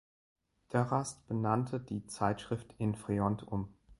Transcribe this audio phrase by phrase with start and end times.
[0.69, 3.71] Dörrast benannte die Zeitschrift in "Freond" um.